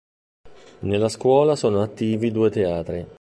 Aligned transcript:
Nella 0.79 1.09
scuola 1.09 1.55
sono 1.55 1.83
attivi 1.83 2.31
due 2.31 2.49
teatri. 2.49 3.07